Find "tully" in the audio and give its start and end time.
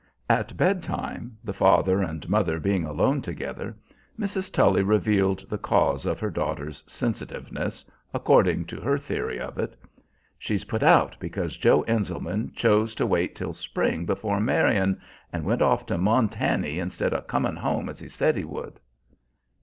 4.51-4.81